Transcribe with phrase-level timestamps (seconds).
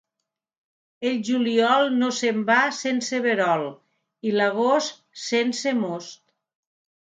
[1.09, 3.67] El juliol no se'n va sense verol,
[4.31, 6.21] i l'agost, sense most.